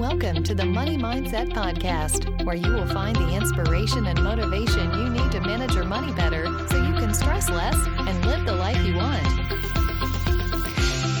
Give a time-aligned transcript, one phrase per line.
[0.00, 5.10] Welcome to the Money Mindset Podcast, where you will find the inspiration and motivation you
[5.10, 8.82] need to manage your money better so you can stress less and live the life
[8.82, 9.22] you want.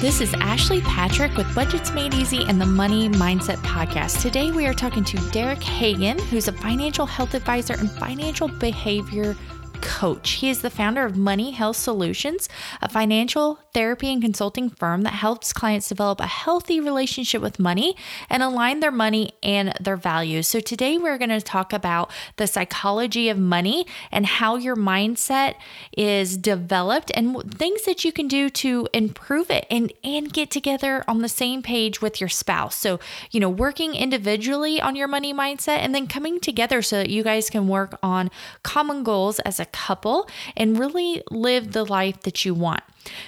[0.00, 4.22] This is Ashley Patrick with Budgets Made Easy and the Money Mindset Podcast.
[4.22, 9.36] Today we are talking to Derek Hagen, who's a financial health advisor and financial behavior
[9.80, 10.30] coach.
[10.32, 12.48] He is the founder of Money Health Solutions,
[12.80, 17.96] a financial therapy and consulting firm that helps clients develop a healthy relationship with money
[18.28, 20.46] and align their money and their values.
[20.46, 25.54] So, today we're going to talk about the psychology of money and how your mindset
[25.96, 31.04] is developed and things that you can do to improve it and, and get together
[31.06, 32.76] on the same page with your spouse.
[32.76, 37.10] So, you know, working individually on your money mindset and then coming together so that
[37.10, 38.30] you guys can work on
[38.62, 42.82] common goals as a couple and really live the life that you want.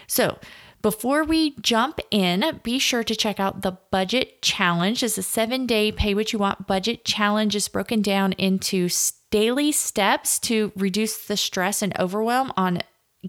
[0.06, 0.38] So,
[0.82, 5.04] before we jump in, be sure to check out the budget challenge.
[5.04, 7.54] It's a seven day pay what you want budget challenge.
[7.54, 8.88] is broken down into
[9.30, 12.82] daily steps to reduce the stress and overwhelm on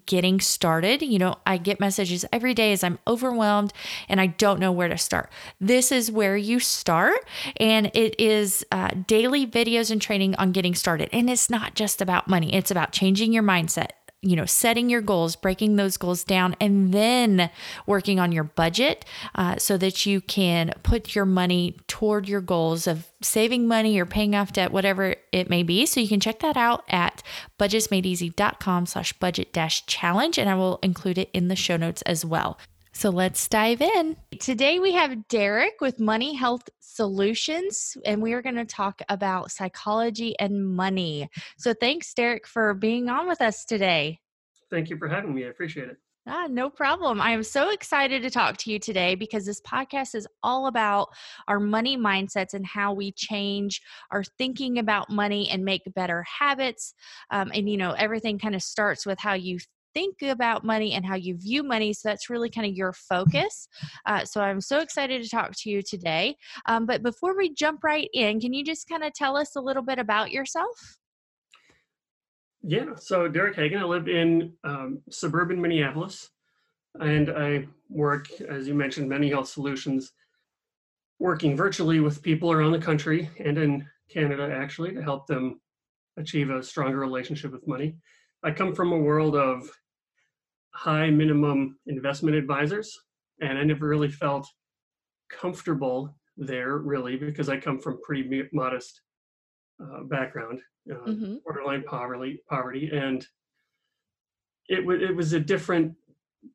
[0.05, 1.01] getting started.
[1.01, 3.73] You know, I get messages every day as I'm overwhelmed
[4.09, 5.29] and I don't know where to start.
[5.59, 7.25] This is where you start,
[7.57, 11.09] and it is uh, daily videos and training on getting started.
[11.11, 13.89] And it's not just about money, it's about changing your mindset
[14.23, 17.49] you know, setting your goals, breaking those goals down, and then
[17.85, 22.87] working on your budget uh, so that you can put your money toward your goals
[22.87, 25.85] of saving money or paying off debt, whatever it may be.
[25.85, 27.21] So you can check that out at
[27.59, 32.25] budgetsmadeeasy.com slash budget dash challenge, and I will include it in the show notes as
[32.25, 32.57] well.
[32.95, 34.15] So let's dive in.
[34.39, 39.51] Today we have Derek with Money Health Solutions, and we are going to talk about
[39.51, 41.27] psychology and money.
[41.57, 44.19] So thanks, Derek, for being on with us today.
[44.69, 45.43] Thank you for having me.
[45.43, 45.97] I appreciate it.
[46.25, 47.19] Ah, no problem.
[47.19, 51.09] I am so excited to talk to you today because this podcast is all about
[51.49, 56.93] our money mindsets and how we change our thinking about money and make better habits.
[57.29, 59.57] Um, and, you know, everything kind of starts with how you
[59.93, 61.93] think about money and how you view money.
[61.93, 63.67] So that's really kind of your focus.
[64.05, 66.35] Uh, so I'm so excited to talk to you today.
[66.65, 69.61] Um, but before we jump right in, can you just kind of tell us a
[69.61, 70.97] little bit about yourself?
[72.65, 76.29] Yeah, so Derek Hagen, I live in um, suburban Minneapolis,
[77.01, 80.13] and I work, as you mentioned, Money Health Solutions,
[81.19, 85.59] working virtually with people around the country and in Canada actually to help them
[86.17, 87.95] achieve a stronger relationship with money.
[88.43, 89.69] I come from a world of
[90.75, 92.97] high minimum investment advisors,
[93.41, 94.47] and I never really felt
[95.29, 99.01] comfortable there really because I come from pretty modest
[99.81, 101.35] uh, background, uh, mm-hmm.
[101.45, 103.25] borderline poverty, poverty, and
[104.69, 105.93] it w- it was a different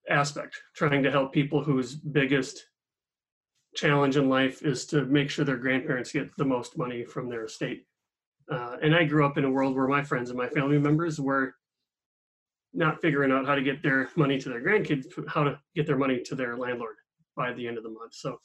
[0.09, 2.65] aspect trying to help people whose biggest
[3.75, 7.45] challenge in life is to make sure their grandparents get the most money from their
[7.45, 7.85] estate.
[8.51, 11.21] Uh, and I grew up in a world where my friends and my family members
[11.21, 11.55] were
[12.75, 15.97] not figuring out how to get their money to their grandkids, how to get their
[15.97, 16.97] money to their landlord
[17.37, 18.15] by the end of the month.
[18.15, 18.39] So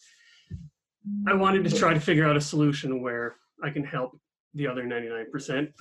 [1.27, 4.17] I wanted to try to figure out a solution where I can help
[4.53, 5.71] the other 99%,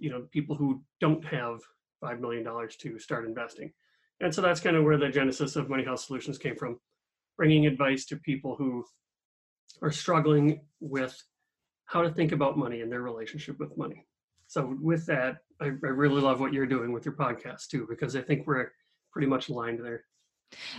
[0.00, 1.60] you know, people who don't have
[2.02, 2.44] $5 million
[2.78, 3.72] to start investing.
[4.20, 6.80] And so that's kind of where the genesis of Money Health Solutions came from,
[7.36, 8.84] bringing advice to people who
[9.82, 11.22] are struggling with
[11.84, 14.06] how to think about money and their relationship with money.
[14.48, 18.16] So with that, I, I really love what you're doing with your podcast too, because
[18.16, 18.70] I think we're
[19.12, 20.04] pretty much aligned there.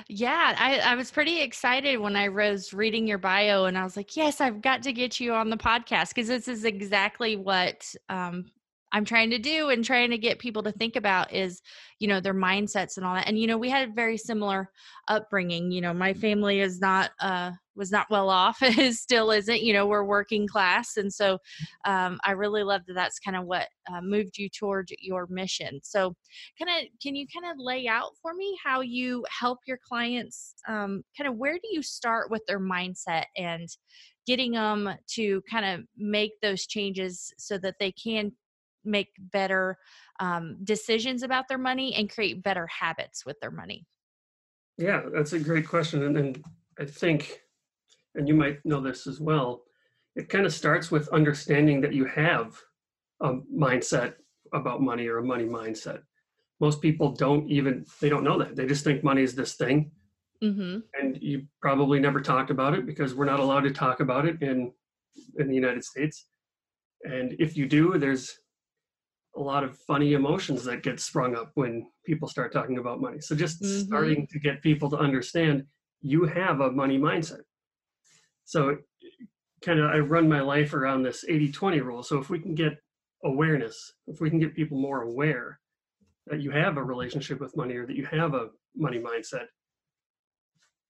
[0.07, 3.95] Yeah, I, I was pretty excited when I was reading your bio and I was
[3.95, 7.85] like, yes, I've got to get you on the podcast because this is exactly what
[8.09, 8.45] um,
[8.92, 11.62] I'm trying to do and trying to get people to think about is,
[12.00, 13.28] you know, their mindsets and all that.
[13.28, 14.70] And, you know, we had a very similar
[15.08, 15.72] upbringing.
[15.72, 19.74] You know, my family is not, uh, was not well off, it still isn't, you
[19.74, 20.98] know, we're working class.
[20.98, 21.38] And so
[21.86, 25.80] um, I really love that that's kind of what uh, moved you towards your mission.
[25.84, 26.16] So,
[26.62, 30.56] kind of, can you kind of lay out for me how you help your clients?
[30.68, 33.68] Um, kind of where do you start with their mindset and
[34.28, 38.32] getting them to kind of make those changes so that they can
[38.85, 39.78] make better
[40.20, 43.85] um, decisions about their money and create better habits with their money?
[44.78, 46.03] Yeah, that's a great question.
[46.03, 46.43] And, and
[46.79, 47.41] I think,
[48.16, 49.64] and you might know this as well,
[50.16, 52.58] it kind of starts with understanding that you have
[53.22, 54.14] a mindset
[54.53, 56.02] about money or a money mindset.
[56.59, 58.55] Most people don't even, they don't know that.
[58.55, 59.91] They just think money is this thing.
[60.43, 60.79] Mm-hmm.
[60.99, 64.41] And you probably never talked about it because we're not allowed to talk about it
[64.41, 64.72] in
[65.37, 66.28] in the United States.
[67.03, 68.40] And if you do, there's
[69.35, 73.20] a lot of funny emotions that get sprung up when people start talking about money.
[73.22, 73.87] So just mm-hmm.
[73.87, 75.66] starting to get people to understand
[76.02, 77.41] you have a money mindset.
[78.46, 78.78] So
[79.61, 82.03] kind of I run my life around this 80-20 rule.
[82.03, 82.78] So if we can get
[83.23, 85.59] awareness, if we can get people more aware
[86.28, 89.46] that you have a relationship with money or that you have a money mindset,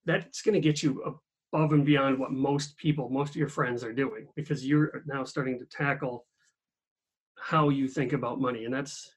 [0.04, 1.20] that's going to get you
[1.52, 5.24] above and beyond what most people, most of your friends are doing because you're now
[5.24, 6.26] starting to tackle
[7.40, 8.64] how you think about money.
[8.64, 9.14] And that's,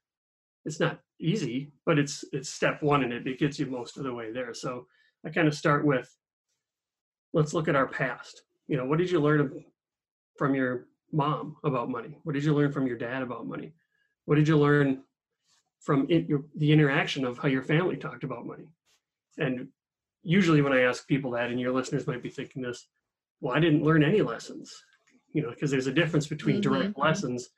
[0.65, 4.03] it's not easy, but it's, it's step one and it, it gets you most of
[4.03, 4.53] the way there.
[4.53, 4.87] So
[5.25, 6.15] I kind of start with,
[7.33, 8.43] let's look at our past.
[8.67, 9.65] You know, what did you learn
[10.37, 12.17] from your mom about money?
[12.23, 13.73] What did you learn from your dad about money?
[14.25, 15.03] What did you learn
[15.81, 18.69] from it, your, the interaction of how your family talked about money?
[19.37, 19.67] And
[20.21, 22.87] usually when I ask people that, and your listeners might be thinking this,
[23.41, 24.73] well, I didn't learn any lessons,
[25.33, 26.73] you know, because there's a difference between mm-hmm.
[26.73, 27.49] direct lessons.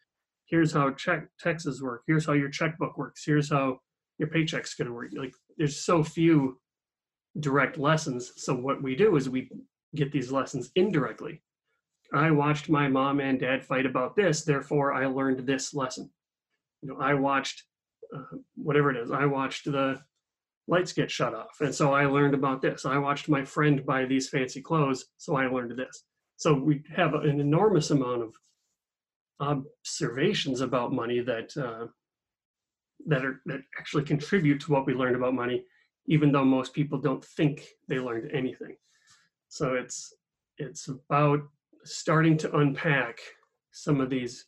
[0.56, 2.04] Here's how check taxes work.
[2.08, 3.24] Here's how your checkbook works.
[3.26, 3.80] Here's how
[4.18, 5.10] your paycheck's going to work.
[5.14, 6.62] Like there's so few
[7.42, 8.32] direct lessons.
[8.38, 9.50] So what we do is we
[9.96, 11.44] get these lessons indirectly.
[12.14, 16.10] I watched my mom and dad fight about this, therefore I learned this lesson.
[16.82, 17.62] You know, I watched
[18.16, 19.12] uh, whatever it is.
[19.12, 20.00] I watched the
[20.70, 21.60] lights get shut off.
[21.60, 22.86] And so I learned about this.
[22.86, 26.06] I watched my friend buy these fancy clothes, so I learned this.
[26.38, 28.34] So we have an enormous amount of
[29.40, 31.88] observations about money that uh,
[33.08, 35.64] that are that actually contribute to what we learned about money,
[36.08, 38.76] even though most people don't think they learned anything.
[39.50, 40.14] So it's
[40.58, 41.42] it's about
[41.84, 43.20] starting to unpack
[43.72, 44.46] some of these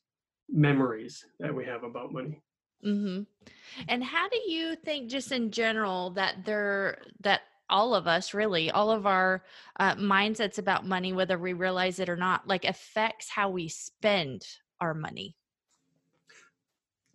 [0.50, 2.42] memories that we have about money.
[2.86, 3.24] Mm-hmm.
[3.88, 8.72] And how do you think, just in general, that there that all of us really
[8.72, 9.44] all of our
[9.80, 14.46] uh, mindsets about money whether we realize it or not like affects how we spend
[14.82, 15.36] our money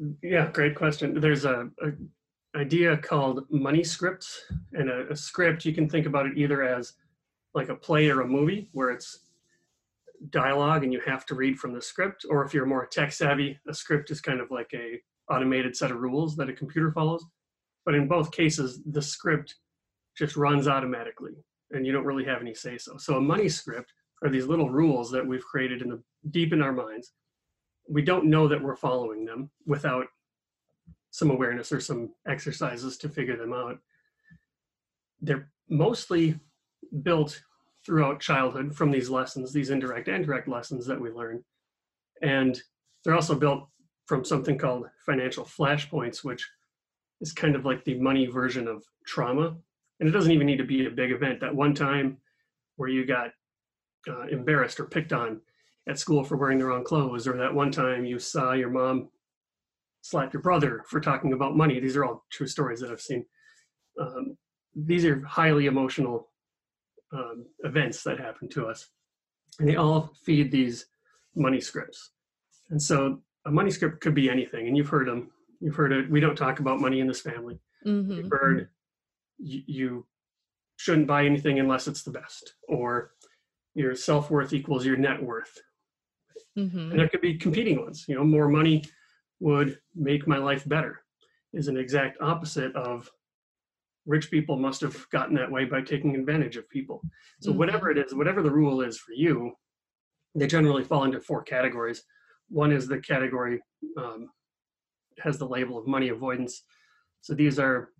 [0.00, 4.43] mm, yeah great question there's a, a idea called money scripts
[4.75, 6.94] and a, a, script you can think about it either as
[7.55, 9.20] like a play or a movie where it's
[10.31, 13.59] dialogue and you have to read from the script or if you're more tech savvy
[13.69, 15.00] a script is kind of like a
[15.32, 17.25] automated set of rules that a computer follows.
[17.85, 19.56] But in both cases, the script
[20.17, 21.32] just runs automatically
[21.70, 22.97] and you don't really have any say so.
[22.99, 23.93] So a money script
[24.23, 27.12] are these little rules that we've created in the deep in our minds.
[27.88, 30.06] We don't know that we're following them without
[31.11, 33.79] some awareness or some exercises to figure them out.
[35.20, 36.38] They're mostly
[37.02, 37.43] built
[37.84, 41.44] throughout childhood from these lessons, these indirect and direct lessons that we learn.
[42.23, 42.61] And
[43.05, 43.69] they're also built
[44.06, 46.49] from something called financial flashpoints, which
[47.20, 49.56] is kind of like the money version of trauma.
[50.00, 51.40] And it doesn't even need to be a big event.
[51.40, 52.19] That one time
[52.76, 53.31] where you got
[54.08, 55.40] uh, embarrassed or picked on
[55.88, 59.08] at school for wearing the wrong clothes, or that one time you saw your mom
[60.02, 61.81] slap your brother for talking about money.
[61.81, 63.25] These are all true stories that I've seen.
[64.00, 64.37] Um,
[64.75, 66.29] these are highly emotional
[67.12, 68.88] um, events that happen to us,
[69.58, 70.87] and they all feed these
[71.37, 72.11] money scripts.
[72.70, 75.31] And so a money script could be anything, and you've heard them.
[75.61, 76.11] You've heard it.
[76.11, 77.58] We don't talk about money in this family.
[77.87, 78.12] Mm-hmm.
[78.12, 78.69] You've heard
[79.38, 80.06] you, you
[80.76, 83.12] shouldn't buy anything unless it's the best, or
[83.75, 85.61] your self worth equals your net worth.
[86.58, 86.90] Mm-hmm.
[86.90, 88.04] And there could be competing ones.
[88.08, 88.84] You know, more money
[89.40, 91.02] would make my life better.
[91.52, 93.10] Is an exact opposite of
[94.06, 97.03] rich people must have gotten that way by taking advantage of people.
[97.41, 97.58] So mm-hmm.
[97.58, 99.53] whatever it is, whatever the rule is for you,
[100.34, 102.03] they generally fall into four categories.
[102.48, 103.60] One is the category
[103.96, 104.31] um,
[105.19, 106.65] has the label of money avoidance.
[107.20, 107.91] So these are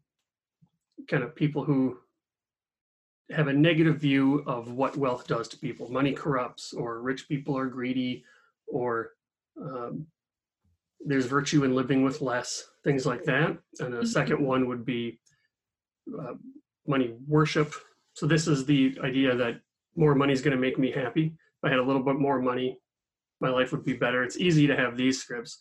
[1.09, 1.99] kind of people who
[3.31, 5.91] have a negative view of what wealth does to people.
[5.91, 8.25] Money corrupts, or rich people are greedy,
[8.73, 9.11] or
[9.61, 10.07] um,
[11.05, 13.57] there's virtue in living with less, things like that.
[13.81, 14.47] And the second mm-hmm.
[14.47, 15.21] one would be
[16.19, 16.35] uh,
[16.87, 17.75] money worship.
[18.15, 19.61] So this is the idea that
[19.97, 21.27] more money is going to make me happy.
[21.27, 22.79] If I had a little bit more money,
[23.41, 24.23] my life would be better.
[24.23, 25.61] It's easy to have these scripts.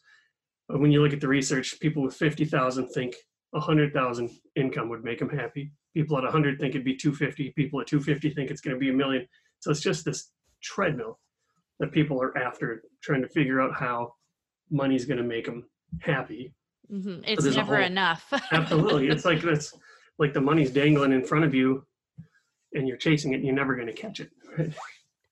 [0.67, 3.15] But when you look at the research, people with 50,000 think
[3.51, 5.73] 100,000 income would make them happy.
[5.93, 7.51] People at 100 think it'd be 250.
[7.51, 9.27] People at 250 think it's going to be a million.
[9.59, 10.31] So it's just this
[10.63, 11.19] treadmill
[11.81, 14.13] that people are after, trying to figure out how
[14.69, 15.67] money's going to make them
[15.99, 16.53] happy.
[16.89, 17.23] Mm-hmm.
[17.25, 18.31] It's so never whole, enough.
[18.51, 19.73] absolutely, it's like it's
[20.17, 21.85] like the money's dangling in front of you,
[22.73, 23.37] and you're chasing it.
[23.37, 24.29] and You're never going to catch it.
[24.57, 24.73] Right.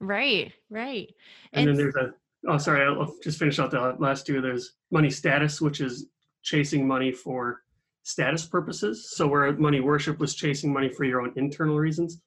[0.01, 0.53] Right.
[0.69, 1.13] Right.
[1.53, 2.13] And, and then there's a
[2.47, 6.07] oh sorry i'll just finish out the last two there's money status which is
[6.43, 7.61] chasing money for
[8.03, 12.21] status purposes so where money worship was chasing money for your own internal reasons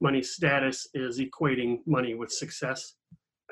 [0.00, 2.94] money status is equating money with success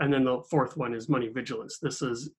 [0.00, 1.78] and then the fourth one is money vigilance.
[1.78, 2.30] This is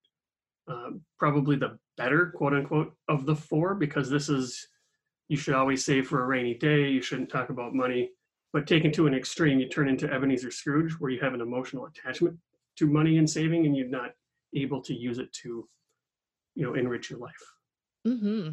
[0.70, 4.68] uh, probably the better quote unquote of the four because this is
[5.30, 8.12] you should always save for a rainy day you shouldn't talk about money.
[8.54, 11.86] But taken to an extreme you turn into ebenezer scrooge where you have an emotional
[11.86, 12.38] attachment
[12.78, 14.12] to money and saving and you're not
[14.54, 15.68] able to use it to
[16.56, 17.54] you know enrich your life.
[18.06, 18.52] Hmm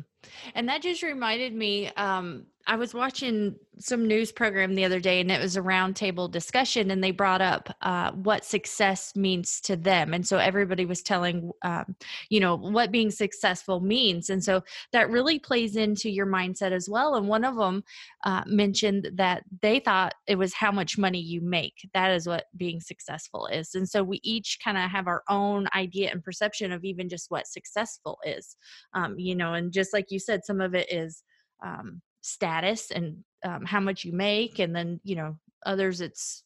[0.54, 1.88] And that just reminded me.
[1.96, 6.30] Um, I was watching some news program the other day, and it was a roundtable
[6.30, 11.02] discussion, and they brought up uh, what success means to them, and so everybody was
[11.02, 11.96] telling, um,
[12.28, 16.88] you know, what being successful means, and so that really plays into your mindset as
[16.90, 17.14] well.
[17.14, 17.84] And one of them
[18.24, 21.88] uh, mentioned that they thought it was how much money you make.
[21.94, 25.68] That is what being successful is, and so we each kind of have our own
[25.74, 28.56] idea and perception of even just what successful is,
[28.92, 31.22] um, you know, and just like you said, some of it is
[31.64, 36.44] um, status and um, how much you make, and then you know others it's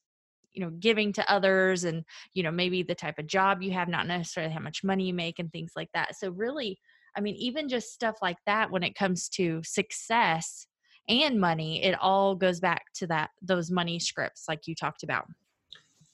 [0.53, 3.89] you know giving to others, and you know maybe the type of job you have,
[3.89, 6.17] not necessarily how much money you make, and things like that.
[6.17, 6.79] So really,
[7.17, 10.67] I mean, even just stuff like that when it comes to success
[11.09, 15.27] and money, it all goes back to that those money scripts like you talked about.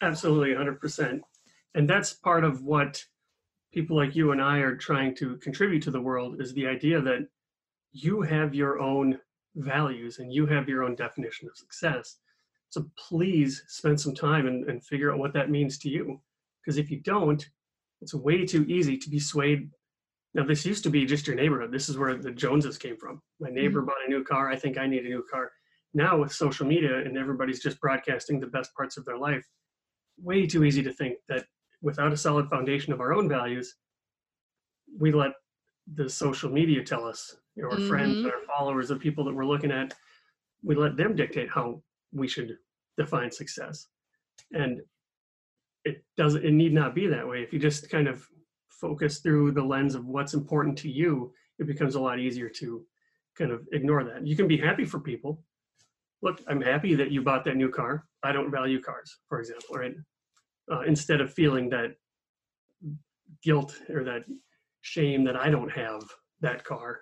[0.00, 1.20] Absolutely, 100%.
[1.74, 3.04] And that's part of what
[3.72, 7.00] people like you and I are trying to contribute to the world is the idea
[7.00, 7.28] that
[7.92, 9.18] you have your own
[9.56, 12.18] values and you have your own definition of success.
[12.70, 16.20] So please spend some time and, and figure out what that means to you.
[16.62, 17.48] Because if you don't,
[18.00, 19.70] it's way too easy to be swayed.
[20.34, 21.72] Now, this used to be just your neighborhood.
[21.72, 23.22] This is where the Joneses came from.
[23.40, 23.86] My neighbor Mhm.
[23.86, 24.50] bought a new car.
[24.50, 25.50] I think I need a new car.
[25.94, 29.48] Now, with social media and everybody's just broadcasting the best parts of their life,
[30.18, 31.46] way too easy to think that
[31.80, 33.76] without a solid foundation of our own values,
[34.98, 35.32] we let
[35.94, 38.24] the social media tell us, you know, our friends Mhm.
[38.24, 39.92] and our followers, the people that we're looking at,
[40.62, 42.56] we let them dictate how we should
[42.96, 43.88] define success.
[44.52, 44.80] And
[45.84, 47.42] it doesn't, it need not be that way.
[47.42, 48.24] If you just kind of
[48.68, 52.86] focus through the lens of what's important to you, it becomes a lot easier to
[53.34, 54.24] kind of ignore that.
[54.24, 55.44] You can be happy for people.
[56.22, 58.08] Look, I'm happy that you bought that new car.
[58.22, 59.96] I don't value cars, for example, right?
[60.70, 61.96] Uh, instead of feeling that
[63.42, 64.24] guilt or that
[64.82, 66.02] shame that I don't have
[66.40, 67.00] that car.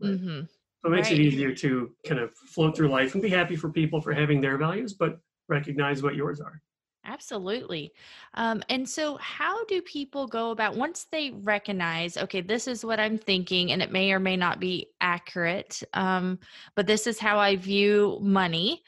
[0.00, 0.18] Right?
[0.18, 0.40] hmm
[0.82, 1.18] So it makes Right.
[1.18, 4.40] it easier to kind of float through life and be happy for people for having
[4.40, 6.62] their values, but recognize what yours are.
[7.04, 7.92] Absolutely.
[8.34, 13.00] Um, and so, how do people go about once they recognize, okay, this is what
[13.00, 16.38] I'm thinking, and it may or may not be accurate, um,
[16.74, 18.82] but this is how I view money?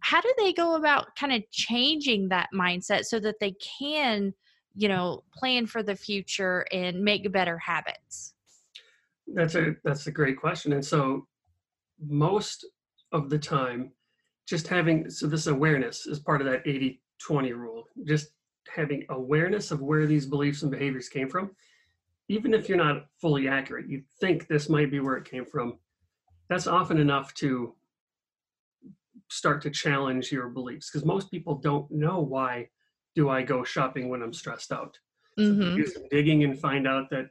[0.00, 4.32] How do they go about kind of changing that mindset so that they can,
[4.74, 8.32] you know, plan for the future and make better habits?
[9.34, 10.72] That's a that's a great question.
[10.72, 11.26] And so
[12.00, 12.66] most
[13.12, 13.92] of the time,
[14.46, 17.84] just having so this awareness is part of that 80 20 rule.
[18.04, 18.28] Just
[18.74, 21.50] having awareness of where these beliefs and behaviors came from,
[22.28, 25.78] even if you're not fully accurate, you think this might be where it came from.
[26.48, 27.74] That's often enough to
[29.28, 32.68] start to challenge your beliefs because most people don't know why
[33.14, 34.98] do I go shopping when I'm stressed out.
[35.38, 37.26] So hmm do some digging and find out that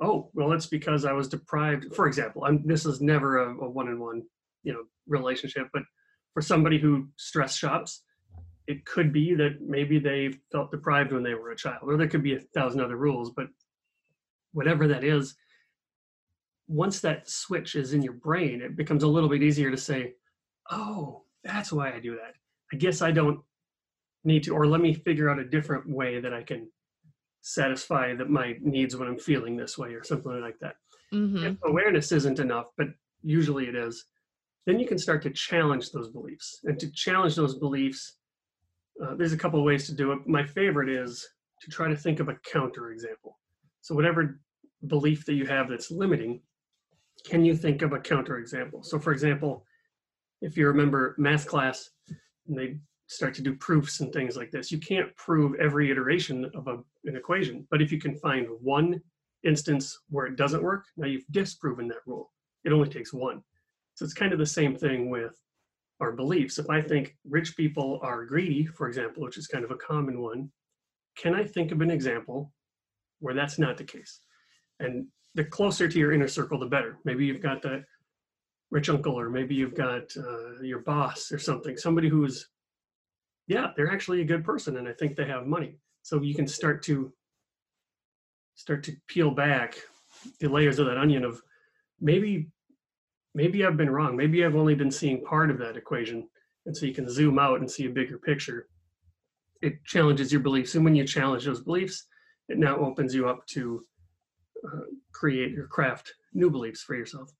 [0.00, 3.68] oh well it's because i was deprived for example I'm, this is never a, a
[3.68, 4.22] one-on-one
[4.62, 5.82] you know relationship but
[6.34, 8.02] for somebody who stress shops
[8.66, 12.08] it could be that maybe they felt deprived when they were a child or there
[12.08, 13.46] could be a thousand other rules but
[14.52, 15.34] whatever that is
[16.68, 20.12] once that switch is in your brain it becomes a little bit easier to say
[20.70, 22.34] oh that's why i do that.
[22.72, 23.40] I guess i don't
[24.24, 26.68] need to or let me figure out a different way that i can
[27.42, 30.76] satisfy that my needs when I'm feeling this way or something like that.
[31.10, 32.88] hmm If awareness isn't enough, but
[33.22, 34.04] usually it is,
[34.66, 36.60] then you can start to challenge those beliefs.
[36.64, 38.16] And to challenge those beliefs,
[39.02, 40.26] uh, there's a couple of ways to do it.
[40.26, 41.26] My favorite is
[41.62, 43.38] to try to think of a counter example.
[43.80, 44.40] So whatever
[44.86, 46.42] belief that you have that's limiting,
[47.24, 48.82] can you think of a counter example?
[48.82, 49.64] So for example,
[50.40, 51.90] if you remember math class
[52.48, 52.78] and they
[53.10, 56.78] start to do proofs and things like this, you can't prove every iteration of a,
[57.04, 57.66] an equation.
[57.68, 59.00] But if you can find one
[59.42, 62.30] instance where it doesn't work, now you've disproven that rule.
[62.64, 63.42] It only takes one.
[63.94, 65.34] So it's kind of the same thing with
[65.98, 66.58] our beliefs.
[66.58, 70.22] If I think rich people are greedy, for example, which is kind of a common
[70.22, 70.48] one,
[71.16, 72.52] can I think of an example
[73.18, 74.20] where that's not the case?
[74.78, 76.98] And the closer to your inner circle, the better.
[77.04, 77.84] Maybe you've got that
[78.70, 82.48] rich uncle, or maybe you've got uh, your boss or something, somebody who's,
[83.50, 85.74] yeah, they're actually a good person, and I think they have money.
[86.02, 87.12] So you can start to
[88.54, 89.74] start to peel back
[90.38, 91.42] the layers of that onion of
[92.00, 92.46] maybe
[93.34, 94.16] maybe I've been wrong.
[94.16, 96.28] Maybe I've only been seeing part of that equation.
[96.66, 98.68] And so you can zoom out and see a bigger picture.
[99.62, 100.76] It challenges your beliefs.
[100.76, 102.06] And when you challenge those beliefs,
[102.48, 103.84] it now opens you up to
[104.64, 107.32] uh, create or craft new beliefs for yourself.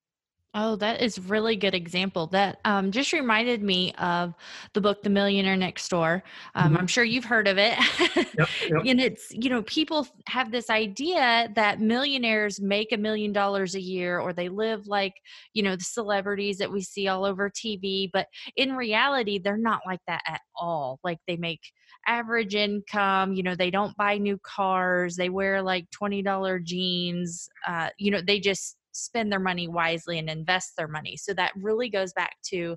[0.52, 2.26] Oh, that is really good example.
[2.26, 4.34] That um, just reminded me of
[4.72, 6.24] the book, The Millionaire Next Door.
[6.56, 6.76] Um, Mhm.
[6.76, 7.78] I'm sure you've heard of it.
[8.38, 8.82] Yep, yep.
[8.84, 13.80] and it's, you know, people have this idea that millionaires make a million dollars a
[13.80, 15.14] year or they live like,
[15.54, 18.10] you know, the celebrities that we see all over TV.
[18.12, 18.26] But
[18.56, 20.98] in reality, they're not like that at all.
[21.04, 21.60] Like they make
[22.06, 27.90] average income, you know, they don't buy new cars, they wear like $20 jeans, uh,
[27.98, 31.16] you know, they just spend their money wisely and invest their money.
[31.16, 32.76] So that really goes back to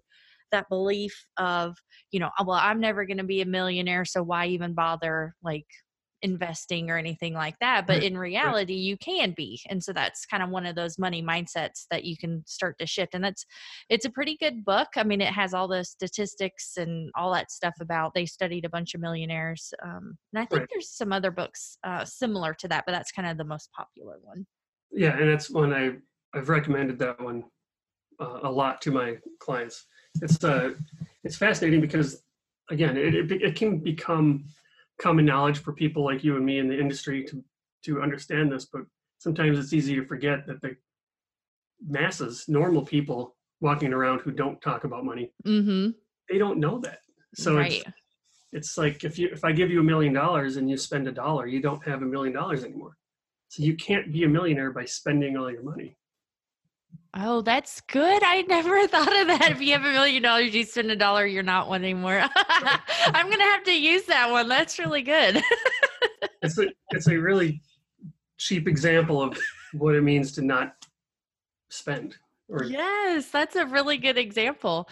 [0.52, 1.78] that belief of,
[2.12, 5.36] you know, "Oh, well, I'm never going to be a millionaire, so why even bother
[5.44, 5.66] like
[6.22, 7.86] investing or anything like that?
[7.86, 9.60] But Right, in reality, you can be.
[9.70, 12.88] And so that's kind of one of those money mindsets that you can start to
[12.88, 13.14] shift.
[13.14, 13.46] And that's
[13.90, 14.90] it's a pretty good book.
[14.96, 18.70] I mean, it has all the statistics and all that stuff about they studied a
[18.70, 19.74] bunch of millionaires.
[19.84, 20.70] Um, and I think Right.
[20.70, 24.18] there's some other books uh, similar to that, but that's kind of the most popular
[24.22, 24.46] one.
[24.94, 25.96] Yeah, and that's one I
[26.34, 27.44] I've recommended that one
[28.20, 29.86] uh, a lot to my clients.
[30.22, 30.74] It's uh
[31.24, 32.22] it's fascinating because
[32.70, 34.46] again, it, it it can become
[35.02, 37.44] common knowledge for people like you and me in the industry to
[37.86, 38.84] to understand this, but
[39.18, 40.76] sometimes it's easy to forget that the
[41.86, 45.92] masses, normal people walking around who don't talk about money, Mm-hmm.
[46.30, 47.00] they don't know that.
[47.36, 47.72] So right.
[47.72, 47.86] it's
[48.52, 51.12] it's like if you if I give you a million dollars and you spend a
[51.12, 52.96] dollar, you don't have a million dollars anymore.
[53.54, 55.96] So you can't be a millionaire by spending all your money.
[57.14, 58.24] Oh, that's good.
[58.26, 59.52] I never thought of that.
[59.52, 62.20] If you have a million dollars, you spend a dollar, you're not one anymore.
[62.36, 64.50] I'm gonna have to use that one.
[64.50, 65.42] That's really good.
[66.42, 67.62] It's a it's a really
[68.38, 69.38] cheap example of
[69.72, 70.76] what it means to not
[71.70, 72.18] spend.
[72.50, 74.90] Or yes, that's a really good example.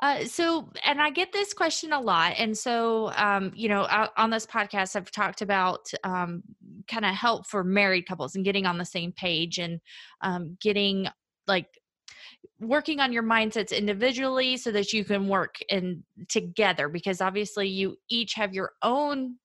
[0.00, 2.34] Uh, so, and I get this question a lot.
[2.38, 6.42] And so, um, you know, o- on this podcast, I've talked about um,
[6.88, 9.80] kind of help for married couples and getting on the same page and
[10.22, 11.06] um, getting
[11.46, 11.80] like
[12.60, 17.96] working on your mindsets individually so that you can work in together because obviously you
[18.08, 19.36] each have your own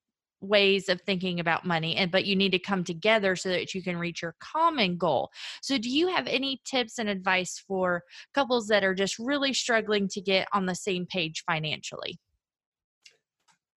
[0.47, 3.81] ways of thinking about money and but you need to come together so that you
[3.81, 5.29] can reach your common goal
[5.61, 8.03] so do you have any tips and advice for
[8.33, 12.19] couples that are just really struggling to get on the same page financially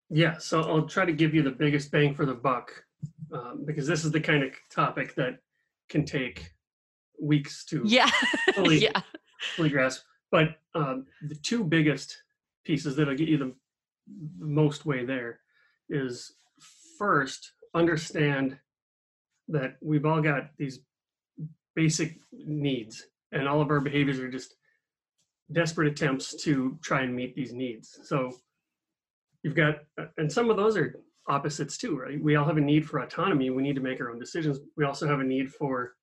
[0.09, 2.71] yeah, so I'll try to give you the biggest bang for the buck
[3.33, 5.39] um, because this is the kind of topic that
[5.89, 6.53] can take
[7.21, 8.09] weeks to yeah
[8.55, 9.01] fully, yeah
[9.55, 10.03] fully grasp.
[10.31, 12.15] But um, the two biggest
[12.63, 13.53] pieces that'll get you the
[14.39, 15.41] the most way there
[15.89, 16.31] is
[16.97, 18.57] first understand
[19.49, 20.79] that we've all got these
[21.75, 24.55] basic needs and all of our behaviors are just
[25.51, 28.31] desperate attempts to try and meet these needs so
[29.43, 29.75] you've got
[30.17, 33.49] and some of those are opposites too right we all have a need for autonomy
[33.49, 35.93] we need to make our own decisions we also have a need for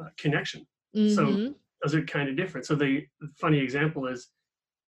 [0.00, 1.54] uh, connection So- Mhm.
[1.82, 2.66] those are kind of different.
[2.66, 3.06] So the
[3.36, 4.32] funny example is,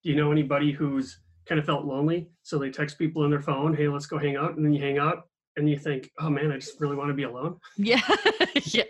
[0.03, 2.29] do you know anybody who's kind of felt lonely?
[2.43, 4.81] So they text people on their phone, "Hey, let's go hang out," and then you
[4.81, 5.30] hang out,
[5.61, 8.01] and you think, "Oh man, I just really want to be alone," yeah
[8.65, 8.85] yeah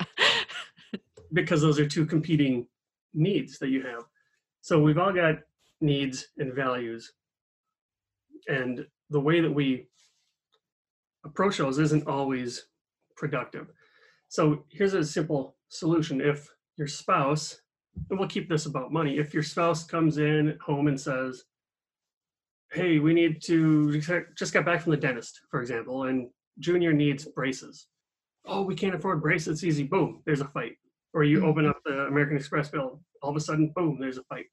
[1.32, 2.66] because those are two competing
[3.14, 4.04] needs that you have.
[4.62, 5.36] So we've all got
[5.80, 7.12] needs and values,
[8.48, 9.86] and the way that we
[11.24, 12.66] approach those isn't always
[13.16, 13.68] productive.
[14.28, 17.60] So here's a simple solution: if your spouse
[18.08, 19.18] and we'll keep this about money.
[19.18, 21.44] If your spouse comes in home and says,
[22.72, 24.00] Hey, we need to
[24.36, 27.86] just got back from the dentist, for example, and Junior needs braces.
[28.46, 29.58] Oh, we can't afford braces.
[29.58, 29.84] It's easy.
[29.84, 30.76] Boom, there's a fight.
[31.12, 34.24] Or you open up the American Express bill, all of a sudden, boom, there's a
[34.24, 34.46] fight.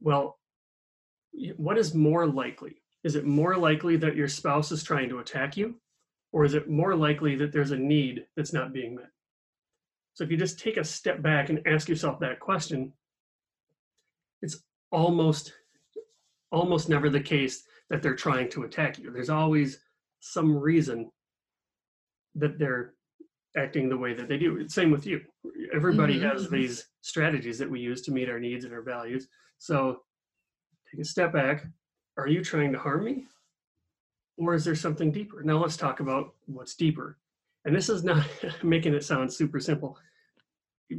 [0.00, 0.38] Well,
[1.56, 2.82] what is more likely?
[3.04, 5.76] Is it more likely that your spouse is trying to attack you?
[6.32, 9.10] Or is it more likely that there's a need that's not being met?
[10.14, 12.92] So if you just take a step back and ask yourself that question,
[14.42, 15.52] it's almost
[16.52, 19.10] almost never the case that they're trying to attack you.
[19.10, 19.78] There's always
[20.20, 21.10] some reason
[22.36, 22.94] that they're
[23.56, 24.68] acting the way that they do.
[24.68, 25.20] Same with you.
[25.72, 26.50] Everybody Mhm, has mhm.
[26.50, 29.28] these strategies that we use to meet our needs and our values.
[29.58, 30.04] So
[30.90, 31.66] take a step back.
[32.16, 33.26] Are you trying to harm me?
[34.36, 35.42] Or is there something deeper?
[35.42, 37.18] Now let's talk about what's deeper.
[37.64, 38.24] And this is not
[38.62, 39.98] making it sound super simple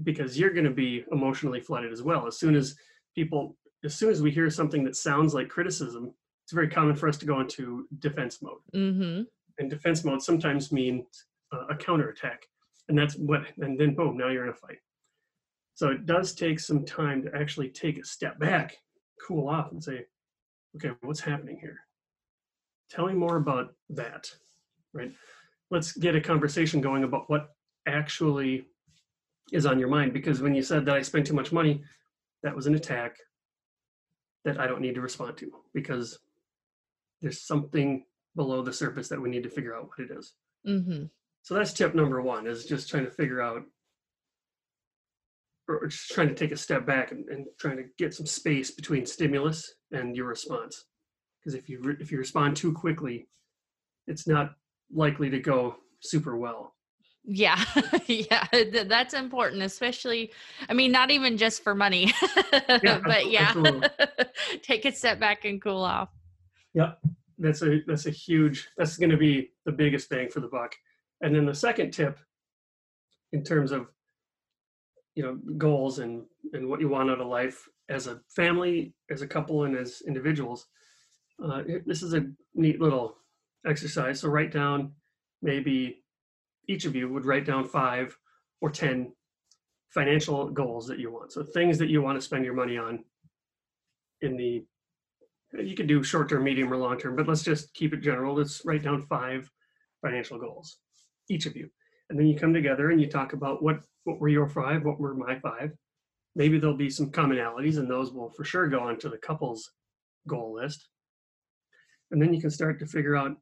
[0.03, 2.27] because you're going to be emotionally flooded as well.
[2.27, 2.75] As soon as
[3.15, 6.13] people, as soon as we hear something that sounds like criticism,
[6.51, 8.59] it's very common for us to go into defense mode.
[8.75, 9.21] mm-hmm
[9.57, 11.05] And defense mode sometimes means
[11.53, 12.45] uh, a counterattack.
[12.89, 14.79] And that's what, and then boom, now you're in a fight.
[15.75, 18.75] So it does take some time to actually take a step back,
[19.25, 20.03] cool off, and say,
[20.75, 21.77] okay, what's happening here?
[22.89, 24.29] Tell me more about that,
[24.93, 25.13] right?
[25.69, 27.51] Let's get a conversation going about what
[27.87, 28.65] actually
[29.53, 30.11] is on your mind.
[30.11, 31.81] Because when you said that I spend too much money,
[32.43, 33.15] that was an attack
[34.43, 36.19] that I don't need to respond to because
[37.21, 38.03] there's something
[38.35, 40.33] below the surface that we need to figure out what it is.
[40.67, 41.05] Mm-hmm.
[41.43, 43.63] So that's tip number one is just trying to figure out
[45.67, 48.71] or just trying to take a step back and, and trying to get some space
[48.71, 50.85] between stimulus and your response.
[51.39, 53.27] Because if you re- if you respond too quickly,
[54.07, 54.51] it's not
[54.93, 56.75] likely to go super well.
[57.23, 57.63] Yeah,
[58.07, 60.31] yeah, th- that's important, especially.
[60.69, 62.11] I mean, not even just for money,
[62.51, 63.53] but yeah,
[64.63, 66.09] take a step back and cool off.
[66.73, 66.93] Yeah,
[67.37, 70.75] that's a that's a huge that's going to be the biggest bang for the buck.
[71.21, 72.19] And then the second tip,
[73.31, 73.87] in terms of
[75.15, 79.21] you know goals and and what you want out of life as a family, as
[79.21, 80.67] a couple, and as individuals,
[81.43, 83.17] uh, this is a neat little
[83.67, 84.21] exercise.
[84.21, 84.93] So write down
[85.41, 86.03] maybe
[86.69, 88.17] each of you would write down five
[88.61, 89.11] or ten
[89.89, 91.33] financial goals that you want.
[91.33, 93.03] So things that you want to spend your money on
[94.21, 94.63] in the
[95.53, 98.35] you could do short term, medium, or long term, but let's just keep it general.
[98.35, 99.49] Let's write down five
[100.01, 100.77] financial goals,
[101.29, 101.69] each of you.
[102.09, 104.99] And then you come together and you talk about what what were your five, what
[104.99, 105.71] were my five.
[106.35, 109.71] Maybe there'll be some commonalities, and those will for sure go onto the couple's
[110.27, 110.87] goal list.
[112.11, 113.35] And then you can start to figure out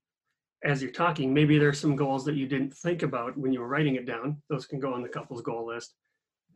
[0.64, 3.68] as you're talking, maybe there's some goals that you didn't think about when you were
[3.68, 4.42] writing it down.
[4.50, 5.96] Those can go on the couple's goal list.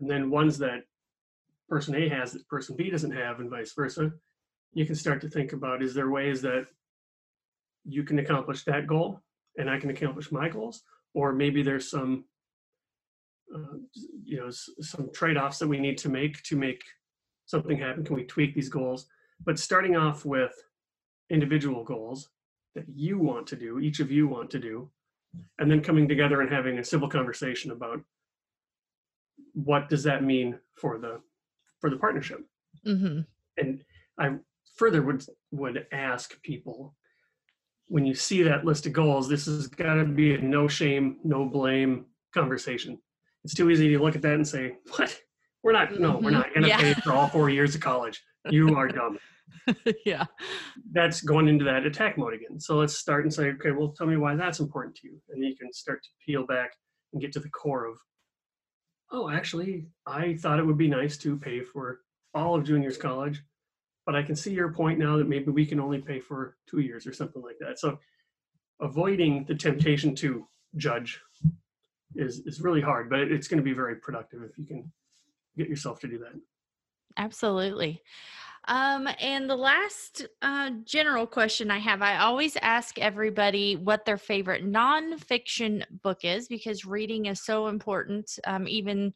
[0.01, 0.81] And then ones that
[1.69, 4.11] person A has that person B doesn't have, and vice versa.
[4.73, 6.67] You can start to think about is there ways that
[7.85, 9.21] you can accomplish that goal
[9.57, 10.83] and I can accomplish my goals?
[11.13, 12.25] Or maybe there's some,
[13.53, 13.77] uh,
[14.23, 16.81] you know, some trade offs that we need to make to make
[17.45, 18.03] something happen.
[18.03, 19.05] Can we tweak these goals?
[19.45, 20.53] But starting off with
[21.29, 22.29] individual goals
[22.73, 24.89] that you want to do, each of you want to do,
[25.59, 28.01] and then coming together and having a civil conversation about
[29.53, 31.21] what does that mean for the
[31.79, 32.39] for the partnership
[32.87, 33.19] Mm-hmm.
[33.57, 33.83] and
[34.17, 34.31] i
[34.75, 36.95] further would would ask people
[37.87, 41.17] when you see that list of goals this has got to be a no shame
[41.23, 42.97] no blame conversation
[43.43, 45.19] it's too easy to look at that and say what
[45.63, 46.61] we're not no we're not mm-hmm.
[46.61, 46.77] going to Yeah.
[46.77, 49.17] pay for all four years of college you are dumb
[50.05, 50.25] yeah.
[50.91, 52.59] that's going into that attack mode again.
[52.59, 55.21] So let's start and say, okay, well, tell me why that's important to you.
[55.29, 56.71] And then you can start to peel back
[57.11, 57.97] and get to the core of,
[59.11, 61.99] oh, actually, I thought it would be nice to pay for
[62.33, 63.41] all of junior's college,
[64.05, 66.79] but I can see your point now that maybe we can only pay for two
[66.79, 67.79] years or something like that.
[67.79, 67.99] So
[68.81, 71.19] avoiding the temptation to judge
[72.15, 74.91] is, is really hard, but it's going to be very productive if you can
[75.57, 76.33] get yourself to do that.
[77.17, 78.01] Absolutely.
[78.65, 84.17] Um, and the last uh, general question I have I always ask everybody what their
[84.17, 89.13] favorite nonfiction book is because reading is so important, um, even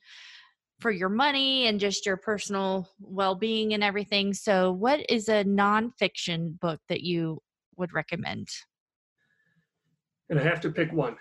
[0.79, 4.33] for your money and just your personal well being and everything.
[4.33, 7.41] So, what is a nonfiction book that you
[7.77, 8.47] would recommend?
[10.29, 11.15] And I have to pick one.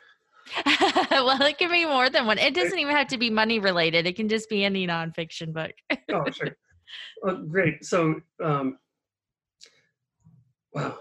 [1.10, 2.38] well, it can be more than one.
[2.38, 5.72] It doesn't even have to be money related, it can just be any nonfiction book.
[6.12, 6.56] Oh, sure.
[7.24, 7.84] Oh, great.
[7.84, 8.78] So, um,
[10.72, 10.98] wow.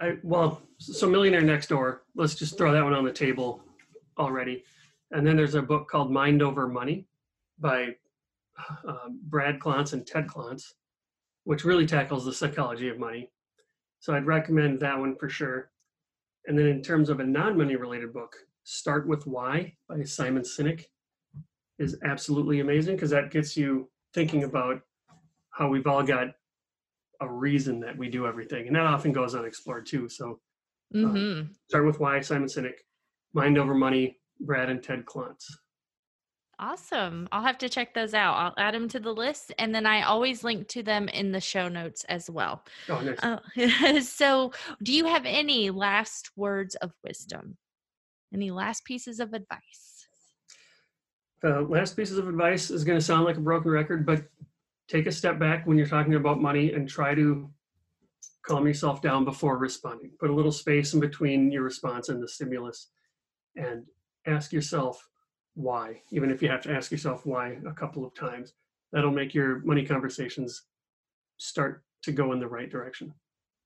[0.00, 2.02] I well, so Millionaire Next Door.
[2.16, 3.62] Let's just throw that one on the table
[4.18, 4.64] already.
[5.12, 7.06] And then there's a book called Mind Over Money
[7.60, 7.88] by
[8.86, 10.72] uh, Brad Klontz and Ted Klontz,
[11.44, 13.30] which really tackles the psychology of money.
[14.00, 15.70] So I'd recommend that one for sure.
[16.46, 20.84] And then in terms of a non-money related book, Start with Why by Simon Sinek
[21.78, 24.80] is absolutely amazing because that gets you thinking about
[25.50, 26.28] how we've all got
[27.20, 30.40] a reason that we do everything and that often goes unexplored too so
[30.92, 32.78] hmm start with why simon sinek
[33.34, 35.44] mind over money brad and ted klontz
[36.60, 37.26] Awesome.
[37.32, 38.34] I'll have to check those out.
[38.34, 41.40] I'll add them to the list and then I always link to them in the
[41.40, 42.64] show notes as well.
[42.90, 43.18] oh nice.
[43.22, 47.56] Oh, so, do you have any last words of wisdom?
[48.32, 50.00] Any last pieces of advice?
[51.40, 54.24] the last pieces of advice is going to sound like a broken record but
[54.88, 57.50] take a step back when you're talking about money and try to
[58.42, 62.28] calm yourself down before responding put a little space in between your response and the
[62.28, 62.88] stimulus
[63.56, 63.84] and
[64.26, 65.08] ask yourself
[65.54, 68.54] why even if you have to ask yourself why a couple of times
[68.92, 70.68] that'll make your money conversations
[71.38, 73.14] start to go in the right direction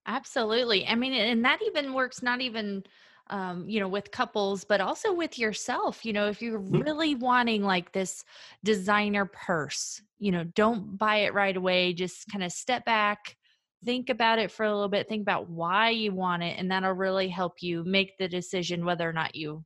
[0.07, 0.87] Absolutely.
[0.87, 2.85] I mean, and that even works not even
[3.29, 6.05] um, you know, with couples, but also with yourself.
[6.05, 6.85] You know, if you're Mhm.
[6.85, 8.23] really wanting like this
[8.63, 11.95] designer purse, you know, don't buy it right away.
[11.95, 13.39] Just kind of step back,
[13.83, 16.93] think about it for a little bit, think about why you want it, and that'll
[16.93, 19.65] really help you make the decision whether or not you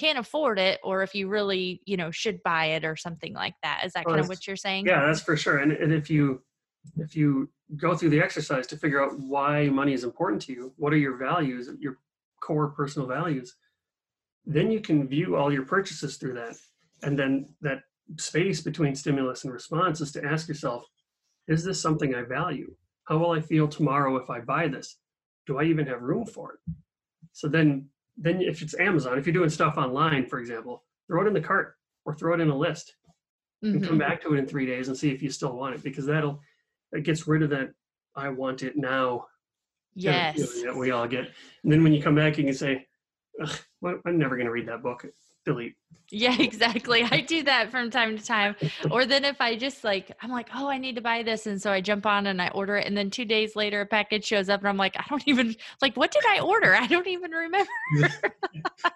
[0.00, 3.54] can't afford it or if you really, you know, should buy it or something like
[3.62, 3.82] that.
[3.84, 4.86] Is that Well, kind of what you're saying?
[4.86, 5.58] Yeah, that's for sure.
[5.58, 6.42] And, and if you
[6.96, 10.72] if you go through the exercise to figure out why money is important to you,
[10.76, 11.98] what are your values, your
[12.42, 13.54] core personal values,
[14.46, 16.56] then you can view all your purchases through that.
[17.02, 17.82] And then that
[18.16, 20.86] space between stimulus and response is to ask yourself,
[21.48, 22.74] is this something I value?
[23.04, 24.96] How will I feel tomorrow if I buy this?
[25.46, 26.74] Do I even have room for it?
[27.32, 31.28] So then then if it's Amazon, if you're doing stuff online, for example, throw it
[31.28, 32.94] in the cart or throw it in a list
[33.62, 34.00] and come Mhm.
[34.00, 36.40] back to it in three days and see if you still want it because that'll
[36.92, 37.72] that gets rid of that
[38.16, 39.26] I want it now
[40.04, 41.30] kind of that we all get.
[41.62, 42.86] And then when you come back, you can say,
[43.80, 45.04] well, I'm never going to read that book.
[45.44, 45.74] Delete.
[46.12, 47.04] Yeah, exactly.
[47.04, 48.56] I do that from time to time.
[48.90, 51.46] Or then if I just like, I'm like, oh, I need to buy this.
[51.46, 52.86] And so I jump on and I order it.
[52.86, 55.54] And then two days later, a package shows up and I'm like, I don't even,
[55.80, 56.74] like, what did I order?
[56.74, 57.70] I don't even remember.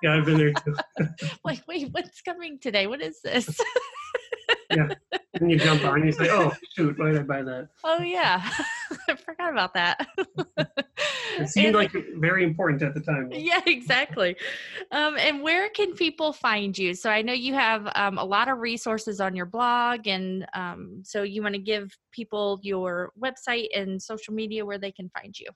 [0.03, 0.75] Yeah, I've been there too.
[1.45, 2.87] like, wait, what's coming today?
[2.87, 3.59] What is this?
[4.71, 7.69] And you jump on and you say, oh, shoot, why did I buy that?
[7.83, 8.49] oh, yeah.
[9.09, 10.07] I forgot about that.
[11.37, 13.29] It seemed And- like very important at the time.
[13.33, 14.37] yeah exactly
[14.93, 18.47] um, and where can people find you so i know you have um, a lot
[18.49, 23.67] of resources on your blog and um, so you want to give people your website
[23.75, 25.49] and social media where they can find you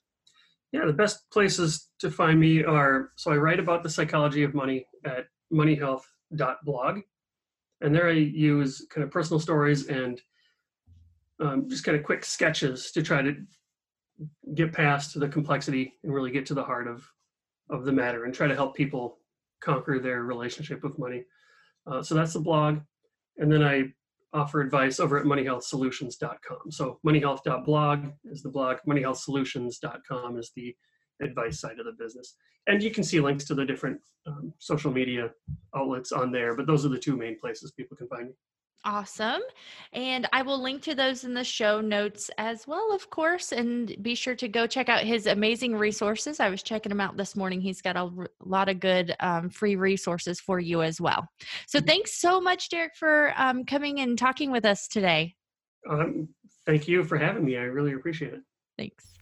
[0.72, 4.54] Yeah, the best places to find me are so I write about the psychology of
[4.54, 6.98] money at moneyhealth.blog.
[7.80, 10.20] And there I use kind of personal stories and
[11.40, 13.36] um, just kind of quick sketches to try to
[14.54, 17.04] get past the complexity and really get to the heart of,
[17.70, 19.18] of the matter and try to help people
[19.60, 21.24] conquer their relationship with money.
[21.86, 22.80] Uh, so that's the blog.
[23.36, 23.92] And then I
[24.32, 26.70] offer advice over at moneyhealthsolutions.com.
[26.70, 30.74] So moneyhealth.blog is the blog, moneyhealthsolutions.com is the
[31.20, 32.36] advice side of the business.
[32.66, 35.30] And you can see links to the different um, social media
[35.74, 38.32] outlets on there, but those are the two main places people can find me.
[38.84, 39.40] awesome
[39.92, 43.96] and i will link to those in the show notes as well of course and
[44.02, 47.34] be sure to go check out his amazing resources i was checking him out this
[47.34, 48.08] morning he's got a
[48.44, 51.26] lot of good um, free resources for you as well
[51.66, 55.34] so thanks so much derek for um, coming and talking with us today
[55.88, 56.28] Um,
[56.66, 57.56] thank you for having me.
[57.56, 58.42] I really appreciate it.
[58.76, 59.17] Thanks.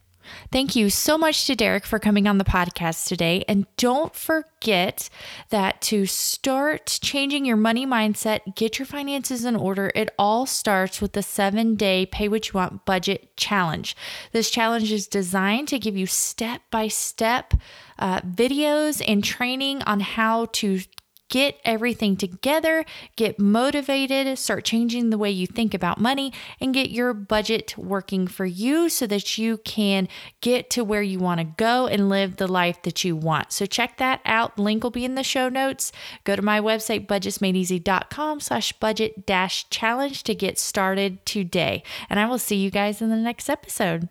[0.52, 3.44] Thank you so much to Derek for coming on the podcast today.
[3.48, 5.08] And don't forget
[5.50, 11.00] that to start changing your money mindset, get your finances in order, it all starts
[11.00, 13.96] with the seven day pay what you want budget challenge.
[14.32, 17.54] This challenge is designed to give you step by step
[17.98, 20.80] uh, videos and training on how to
[21.28, 22.84] get everything together,
[23.16, 28.26] get motivated, start changing the way you think about money, and get your budget working
[28.26, 30.08] for you so that you can
[30.40, 33.52] get to where you want to go and live the life that you want.
[33.52, 34.58] So check that out.
[34.58, 35.92] Link will be in the show notes.
[36.24, 41.82] Go to my website, budgetsmadeeasy.com slash budget dash challenge to get started today.
[42.08, 44.08] And I will see you guys in the next episode.